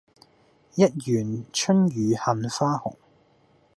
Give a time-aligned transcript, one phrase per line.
[0.73, 0.83] 一
[1.15, 2.95] 園春雨杏花紅